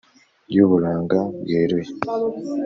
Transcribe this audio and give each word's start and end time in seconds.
Y'uburanga 0.55 1.19
bweruye 1.43 1.91